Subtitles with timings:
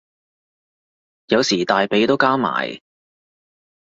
[1.27, 2.81] 有時大髀都交埋